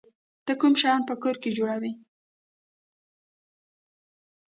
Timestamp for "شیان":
0.81-1.01